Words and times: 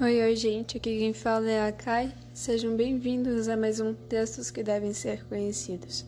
Oi, 0.00 0.22
oi, 0.22 0.36
gente. 0.36 0.76
Aqui 0.76 0.96
quem 0.96 1.12
fala 1.12 1.50
é 1.50 1.66
a 1.66 1.72
Kai. 1.72 2.14
Sejam 2.32 2.76
bem-vindos 2.76 3.48
a 3.48 3.56
mais 3.56 3.80
um 3.80 3.92
Textos 3.92 4.48
que 4.48 4.62
Devem 4.62 4.92
Ser 4.92 5.26
Conhecidos. 5.26 6.06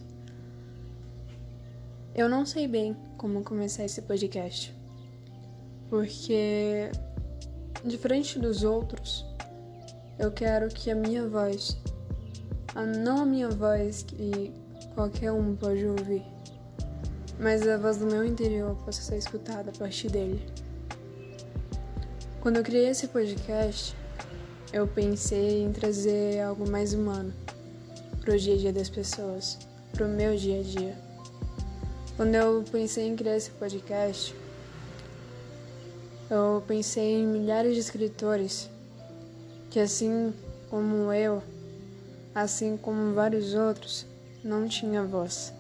Eu 2.14 2.28
não 2.28 2.46
sei 2.46 2.68
bem 2.68 2.96
como 3.18 3.42
começar 3.42 3.84
esse 3.84 4.00
podcast, 4.02 4.72
porque, 5.88 6.88
diferente 7.84 8.38
dos 8.38 8.62
outros, 8.62 9.26
eu 10.20 10.30
quero 10.30 10.68
que 10.68 10.92
a 10.92 10.94
minha 10.94 11.26
voz, 11.26 11.76
a 12.76 12.86
não 12.86 13.22
a 13.22 13.26
minha 13.26 13.48
voz 13.48 14.04
que 14.04 14.52
qualquer 14.94 15.32
um 15.32 15.56
pode 15.56 15.84
ouvir, 15.84 16.22
mas 17.40 17.66
a 17.66 17.76
voz 17.76 17.96
do 17.96 18.06
meu 18.06 18.24
interior 18.24 18.76
possa 18.84 19.02
ser 19.02 19.16
escutada 19.16 19.72
a 19.74 19.76
partir 19.76 20.10
dele. 20.10 20.40
Quando 22.40 22.56
eu 22.56 22.62
criei 22.62 22.88
esse 22.88 23.06
podcast, 23.08 23.94
eu 24.72 24.88
pensei 24.88 25.62
em 25.62 25.72
trazer 25.72 26.40
algo 26.40 26.66
mais 26.66 26.94
humano 26.94 27.34
para 28.18 28.34
o 28.34 28.38
dia 28.38 28.54
a 28.54 28.56
dia 28.56 28.72
das 28.72 28.88
pessoas, 28.88 29.58
para 29.92 30.06
o 30.06 30.08
meu 30.08 30.34
dia 30.34 30.60
a 30.60 30.62
dia. 30.62 30.96
Quando 32.16 32.34
eu 32.34 32.64
pensei 32.72 33.08
em 33.08 33.14
criar 33.14 33.36
esse 33.36 33.50
podcast, 33.50 34.34
eu 36.30 36.64
pensei 36.66 37.16
em 37.16 37.26
milhares 37.26 37.74
de 37.74 37.80
escritores 37.80 38.70
que, 39.68 39.78
assim 39.78 40.32
como 40.70 41.12
eu, 41.12 41.42
assim 42.34 42.74
como 42.78 43.12
vários 43.12 43.52
outros, 43.52 44.06
não 44.42 44.66
tinha 44.66 45.04
voz. 45.04 45.52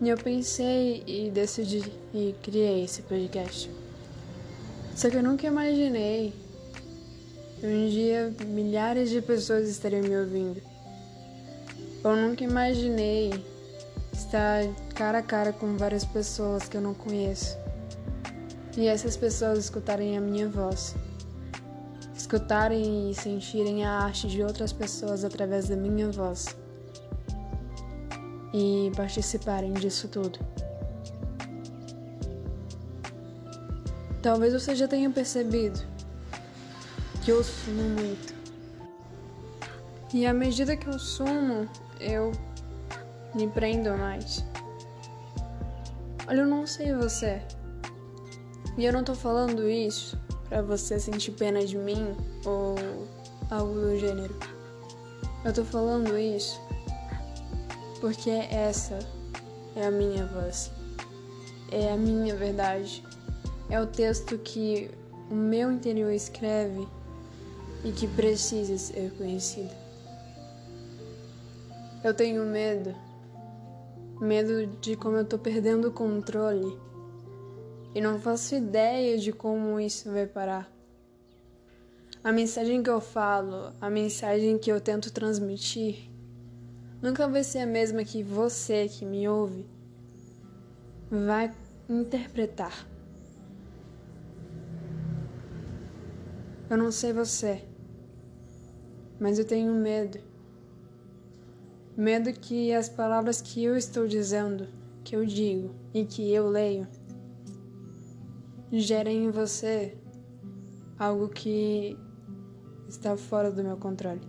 E 0.00 0.08
eu 0.08 0.16
pensei 0.16 1.04
e 1.06 1.30
decidi 1.30 1.92
e 2.14 2.34
criei 2.42 2.84
esse 2.84 3.02
podcast. 3.02 3.70
Só 4.96 5.10
que 5.10 5.16
eu 5.18 5.22
nunca 5.22 5.46
imaginei 5.46 6.32
que 7.60 7.66
um 7.66 7.86
dia 7.90 8.34
milhares 8.46 9.10
de 9.10 9.20
pessoas 9.20 9.68
estariam 9.68 10.00
me 10.00 10.16
ouvindo. 10.16 10.62
Eu 12.02 12.16
nunca 12.16 12.42
imaginei 12.42 13.44
estar 14.10 14.62
cara 14.94 15.18
a 15.18 15.22
cara 15.22 15.52
com 15.52 15.76
várias 15.76 16.06
pessoas 16.06 16.66
que 16.66 16.78
eu 16.78 16.80
não 16.80 16.94
conheço. 16.94 17.58
E 18.74 18.86
essas 18.86 19.18
pessoas 19.18 19.58
escutarem 19.58 20.16
a 20.16 20.20
minha 20.20 20.48
voz. 20.48 20.94
Escutarem 22.16 23.10
e 23.10 23.14
sentirem 23.14 23.84
a 23.84 23.90
arte 23.90 24.26
de 24.26 24.42
outras 24.42 24.72
pessoas 24.72 25.24
através 25.24 25.68
da 25.68 25.76
minha 25.76 26.10
voz. 26.10 26.46
E 28.54 28.90
participarem 28.96 29.74
disso 29.74 30.08
tudo. 30.08 30.38
Talvez 34.26 34.52
você 34.52 34.74
já 34.74 34.88
tenha 34.88 35.08
percebido 35.08 35.78
que 37.24 37.30
eu 37.30 37.44
sumo 37.44 37.90
muito. 37.90 38.34
E 40.12 40.26
à 40.26 40.34
medida 40.34 40.76
que 40.76 40.88
eu 40.88 40.98
sumo, 40.98 41.68
eu 42.00 42.32
me 43.36 43.46
prendo 43.46 43.96
mais. 43.96 44.44
Olha, 46.26 46.40
eu 46.40 46.46
não 46.48 46.66
sei 46.66 46.92
você. 46.92 47.40
E 48.76 48.84
eu 48.84 48.92
não 48.92 49.04
tô 49.04 49.14
falando 49.14 49.70
isso 49.70 50.18
para 50.48 50.60
você 50.60 50.98
sentir 50.98 51.30
pena 51.30 51.64
de 51.64 51.78
mim 51.78 52.16
ou 52.44 52.74
algo 53.48 53.74
do 53.74 53.96
gênero. 53.96 54.36
Eu 55.44 55.52
tô 55.52 55.64
falando 55.64 56.18
isso 56.18 56.60
porque 58.00 58.30
essa 58.30 58.98
é 59.76 59.86
a 59.86 59.90
minha 59.92 60.26
voz. 60.26 60.72
É 61.70 61.92
a 61.92 61.96
minha 61.96 62.34
verdade 62.34 63.04
é 63.68 63.80
o 63.80 63.86
texto 63.86 64.38
que 64.38 64.90
o 65.30 65.34
meu 65.34 65.72
interior 65.72 66.12
escreve 66.12 66.86
e 67.84 67.90
que 67.92 68.06
precisa 68.06 68.78
ser 68.78 69.12
conhecido. 69.12 69.74
Eu 72.04 72.14
tenho 72.14 72.44
medo, 72.44 72.94
medo 74.20 74.66
de 74.80 74.96
como 74.96 75.16
eu 75.16 75.24
tô 75.24 75.38
perdendo 75.38 75.88
o 75.88 75.92
controle 75.92 76.78
e 77.94 78.00
não 78.00 78.20
faço 78.20 78.54
ideia 78.54 79.18
de 79.18 79.32
como 79.32 79.80
isso 79.80 80.12
vai 80.12 80.26
parar. 80.26 80.70
A 82.22 82.30
mensagem 82.30 82.82
que 82.82 82.90
eu 82.90 83.00
falo, 83.00 83.72
a 83.80 83.88
mensagem 83.90 84.58
que 84.58 84.70
eu 84.70 84.80
tento 84.80 85.12
transmitir, 85.12 86.10
nunca 87.00 87.26
vai 87.28 87.42
ser 87.42 87.60
a 87.60 87.66
mesma 87.66 88.04
que 88.04 88.22
você 88.22 88.88
que 88.88 89.04
me 89.04 89.28
ouve 89.28 89.64
vai 91.10 91.52
interpretar. 91.88 92.95
Eu 96.68 96.76
não 96.76 96.90
sei 96.90 97.12
você, 97.12 97.62
mas 99.20 99.38
eu 99.38 99.44
tenho 99.44 99.72
medo. 99.72 100.18
Medo 101.96 102.32
que 102.32 102.72
as 102.72 102.88
palavras 102.88 103.40
que 103.40 103.62
eu 103.62 103.76
estou 103.76 104.08
dizendo, 104.08 104.66
que 105.04 105.14
eu 105.14 105.24
digo 105.24 105.72
e 105.94 106.04
que 106.04 106.28
eu 106.32 106.48
leio, 106.48 106.88
gerem 108.72 109.26
em 109.26 109.30
você 109.30 109.96
algo 110.98 111.28
que 111.28 111.96
está 112.88 113.16
fora 113.16 113.52
do 113.52 113.62
meu 113.62 113.76
controle. 113.76 114.22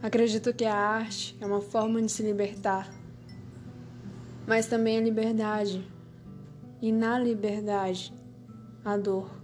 Acredito 0.00 0.54
que 0.54 0.64
a 0.64 0.76
arte 0.76 1.36
é 1.40 1.46
uma 1.46 1.60
forma 1.60 2.00
de 2.00 2.10
se 2.10 2.22
libertar, 2.22 2.88
mas 4.46 4.68
também 4.68 4.98
a 4.98 5.02
liberdade. 5.02 5.84
E 6.80 6.92
na 6.92 7.18
liberdade, 7.18 8.14
a 8.84 8.96
dor. 8.96 9.39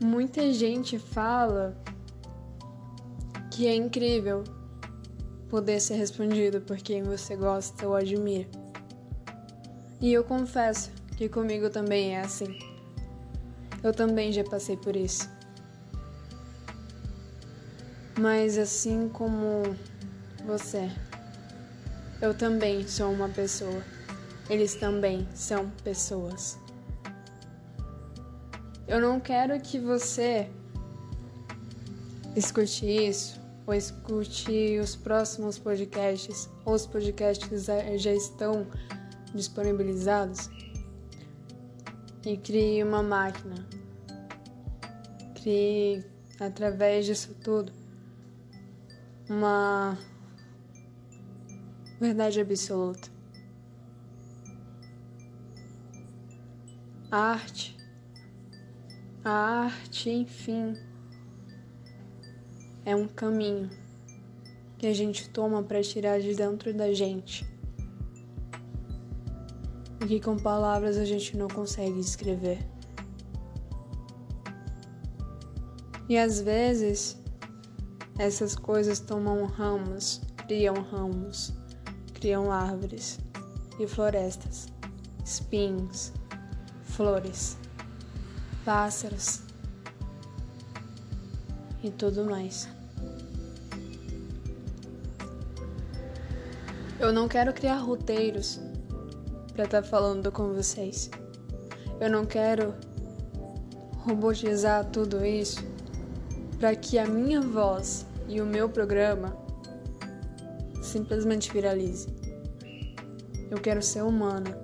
Muita 0.00 0.52
gente 0.52 0.96
fala 0.96 1.76
que 3.50 3.66
é 3.66 3.74
incrível 3.74 4.44
poder 5.50 5.80
ser 5.80 5.94
respondido 5.96 6.60
por 6.60 6.76
quem 6.76 7.02
você 7.02 7.34
gosta 7.34 7.88
ou 7.88 7.96
admira. 7.96 8.48
E 10.00 10.12
eu 10.12 10.22
confesso 10.22 10.92
que 11.16 11.28
comigo 11.28 11.68
também 11.68 12.14
é 12.14 12.20
assim. 12.20 12.56
Eu 13.82 13.92
também 13.92 14.30
já 14.30 14.44
passei 14.44 14.76
por 14.76 14.94
isso. 14.94 15.28
Mas 18.20 18.56
assim 18.56 19.08
como 19.08 19.62
você, 20.46 20.88
eu 22.22 22.32
também 22.32 22.86
sou 22.86 23.10
uma 23.10 23.28
pessoa. 23.28 23.82
Eles 24.48 24.76
também 24.76 25.26
são 25.34 25.68
pessoas. 25.82 26.56
Eu 28.88 29.02
não 29.02 29.20
quero 29.20 29.60
que 29.60 29.78
você 29.78 30.50
escute 32.34 32.86
isso 32.86 33.38
ou 33.66 33.74
escute 33.74 34.78
os 34.78 34.96
próximos 34.96 35.58
podcasts, 35.58 36.48
ou 36.64 36.72
os 36.72 36.86
podcasts 36.86 37.66
já 37.98 38.14
estão 38.14 38.66
disponibilizados 39.34 40.48
e 42.24 42.34
crie 42.38 42.82
uma 42.82 43.02
máquina. 43.02 43.56
Crie 45.34 46.02
através 46.40 47.04
disso 47.04 47.36
tudo 47.44 47.70
uma 49.28 49.98
verdade 52.00 52.40
absoluta. 52.40 53.10
A 57.10 57.18
arte 57.18 57.77
a 59.28 59.64
arte, 59.64 60.08
enfim, 60.08 60.74
é 62.82 62.96
um 62.96 63.06
caminho 63.06 63.68
que 64.78 64.86
a 64.86 64.94
gente 64.94 65.28
toma 65.28 65.62
para 65.62 65.82
tirar 65.82 66.18
de 66.18 66.34
dentro 66.34 66.72
da 66.72 66.94
gente 66.94 67.46
e 70.00 70.06
que 70.06 70.20
com 70.20 70.36
palavras 70.38 70.96
a 70.96 71.04
gente 71.04 71.36
não 71.36 71.46
consegue 71.46 72.00
escrever. 72.00 72.58
E 76.08 76.16
às 76.16 76.40
vezes 76.40 77.20
essas 78.18 78.56
coisas 78.56 78.98
tomam 78.98 79.44
ramos, 79.44 80.22
criam 80.46 80.76
ramos, 80.76 81.52
criam 82.14 82.50
árvores 82.50 83.18
e 83.78 83.86
florestas, 83.86 84.68
espinhos, 85.22 86.14
flores 86.82 87.58
pássaros 88.64 89.40
e 91.82 91.90
tudo 91.90 92.24
mais. 92.24 92.68
Eu 96.98 97.12
não 97.12 97.28
quero 97.28 97.52
criar 97.52 97.76
roteiros 97.76 98.60
para 99.52 99.64
estar 99.64 99.82
tá 99.82 99.88
falando 99.88 100.32
com 100.32 100.52
vocês. 100.52 101.10
Eu 102.00 102.10
não 102.10 102.24
quero 102.24 102.74
robotizar 104.04 104.84
tudo 104.86 105.24
isso 105.24 105.64
para 106.58 106.74
que 106.74 106.98
a 106.98 107.06
minha 107.06 107.40
voz 107.40 108.04
e 108.28 108.40
o 108.40 108.46
meu 108.46 108.68
programa 108.68 109.36
simplesmente 110.82 111.52
viralize. 111.52 112.08
Eu 113.50 113.58
quero 113.58 113.80
ser 113.82 114.02
humana. 114.02 114.58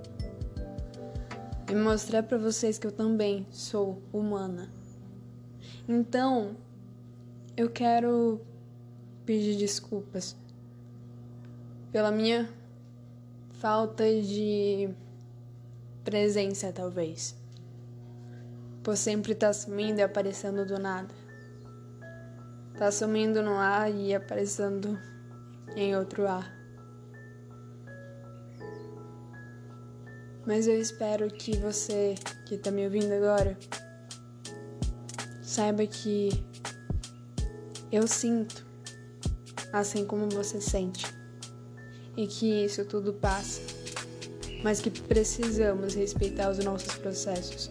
E 1.67 1.75
mostrar 1.75 2.23
para 2.23 2.37
vocês 2.37 2.77
que 2.77 2.85
eu 2.85 2.91
também 2.91 3.47
sou 3.49 4.01
humana. 4.13 4.69
Então, 5.87 6.55
eu 7.57 7.69
quero 7.69 8.39
pedir 9.25 9.55
desculpas 9.57 10.35
pela 11.91 12.11
minha 12.11 12.49
falta 13.53 14.03
de 14.03 14.89
presença, 16.03 16.71
talvez. 16.71 17.35
Por 18.83 18.95
sempre 18.95 19.31
estar 19.31 19.47
tá 19.47 19.53
sumindo 19.53 19.99
e 19.99 20.03
aparecendo 20.03 20.65
do 20.65 20.77
nada. 20.77 21.13
Tá 22.77 22.91
sumindo 22.91 23.41
no 23.41 23.55
ar 23.55 23.91
e 23.91 24.13
aparecendo 24.13 24.99
em 25.75 25.95
outro 25.95 26.27
ar. 26.27 26.64
Mas 30.45 30.67
eu 30.67 30.79
espero 30.79 31.27
que 31.29 31.57
você 31.57 32.15
que 32.45 32.57
tá 32.57 32.69
me 32.69 32.85
ouvindo 32.85 33.11
agora 33.11 33.57
saiba 35.41 35.87
que 35.87 36.29
eu 37.91 38.07
sinto 38.07 38.65
assim 39.73 40.05
como 40.05 40.29
você 40.29 40.61
sente 40.61 41.05
e 42.15 42.27
que 42.27 42.65
isso 42.65 42.85
tudo 42.85 43.13
passa, 43.13 43.61
mas 44.63 44.79
que 44.79 44.89
precisamos 44.89 45.93
respeitar 45.95 46.49
os 46.49 46.59
nossos 46.59 46.93
processos. 46.95 47.69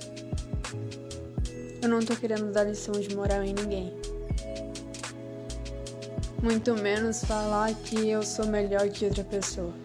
Eu 1.82 1.88
não 1.88 2.00
tô 2.00 2.16
querendo 2.16 2.50
dar 2.52 2.64
lição 2.64 2.92
de 2.92 3.14
moral 3.14 3.42
em 3.42 3.54
ninguém. 3.54 3.92
Muito 6.42 6.74
menos 6.74 7.24
falar 7.24 7.74
que 7.74 8.08
eu 8.08 8.22
sou 8.22 8.46
melhor 8.46 8.88
que 8.88 9.04
outra 9.04 9.24
pessoa. 9.24 9.83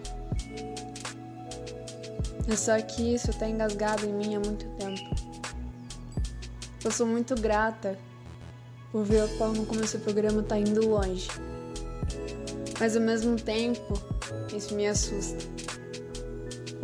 É 2.50 2.56
só 2.56 2.80
que 2.80 3.14
isso 3.14 3.32
tá 3.32 3.48
engasgado 3.48 4.04
em 4.04 4.12
mim 4.12 4.34
há 4.34 4.40
muito 4.40 4.66
tempo. 4.70 5.08
Eu 6.82 6.90
sou 6.90 7.06
muito 7.06 7.36
grata 7.36 7.96
por 8.90 9.04
ver 9.04 9.20
a 9.20 9.28
forma 9.28 9.64
como 9.64 9.84
esse 9.84 9.98
programa 9.98 10.42
tá 10.42 10.58
indo 10.58 10.88
longe. 10.88 11.28
Mas 12.80 12.96
ao 12.96 13.02
mesmo 13.02 13.36
tempo, 13.36 13.94
isso 14.52 14.74
me 14.74 14.88
assusta. 14.88 15.38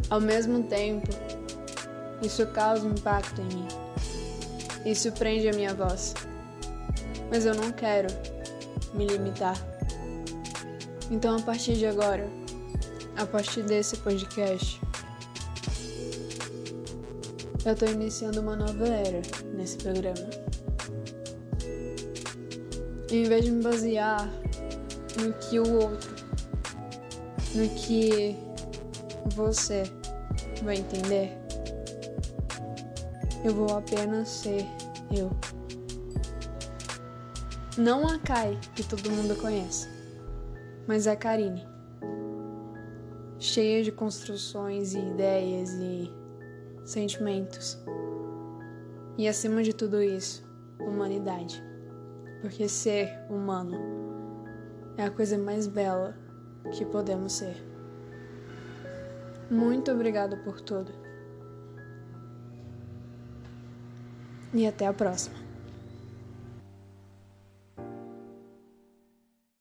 Ao 0.09 0.21
mesmo 0.21 0.63
tempo, 0.63 1.09
isso 2.23 2.47
causa 2.49 2.87
um 2.87 2.93
impacto 2.93 3.41
em 3.41 3.47
mim. 3.47 3.69
Isso 4.85 5.11
prende 5.11 5.49
a 5.49 5.53
minha 5.53 5.75
voz. 5.75 6.15
Mas 7.29 7.45
eu 7.45 7.57
não 7.57 7.73
quero 7.73 8.07
me 8.95 9.05
limitar. 9.05 9.57
Então, 11.11 11.37
a 11.37 11.43
partir 11.43 11.75
de 11.75 11.87
agora, 11.87 12.29
a 13.17 13.27
partir 13.27 13.63
desse 13.65 13.97
podcast, 13.97 14.81
eu 17.67 17.73
estou 17.73 17.89
iniciando 17.89 18.41
uma 18.41 18.55
nova 18.55 18.87
era 18.87 19.21
nesse 19.53 19.77
programa. 19.79 20.31
Em 23.11 23.25
vez 23.25 23.45
de 23.45 23.51
me 23.51 23.61
basear 23.61 24.31
no 25.21 25.33
que 25.33 25.59
o 25.59 25.75
outro, 25.75 26.15
no 27.57 27.69
que 27.71 28.37
você 29.35 29.83
vai 30.63 30.77
entender, 30.77 31.37
eu 33.45 33.53
vou 33.53 33.77
apenas 33.77 34.29
ser 34.29 34.65
eu. 35.11 35.29
Não 37.77 38.07
a 38.07 38.17
Kai 38.21 38.57
que 38.77 38.85
todo 38.85 39.11
mundo 39.11 39.35
conhece, 39.35 39.89
mas 40.87 41.09
a 41.09 41.17
Karine. 41.17 41.67
Cheia 43.41 43.83
de 43.83 43.91
construções 43.91 44.95
e 44.95 44.99
ideias 44.99 45.71
e 45.73 46.26
sentimentos. 46.87 47.79
E 49.19 49.29
acima 49.29 49.63
de 49.63 49.75
tudo 49.75 50.03
isso, 50.03 50.47
humanidade. 50.81 51.63
Porque 52.41 52.69
ser 52.69 53.19
humano 53.29 53.77
é 54.97 55.05
a 55.05 55.11
coisa 55.11 55.37
mais 55.37 55.67
bela 55.67 56.17
que 56.73 56.85
podemos 56.85 57.33
ser. 57.33 57.63
Muito 59.51 59.91
obrigada 59.91 60.37
por 60.39 60.61
tudo. 60.61 60.93
E 64.55 64.67
até 64.67 64.87
a 64.87 64.93
próxima. 64.93 65.46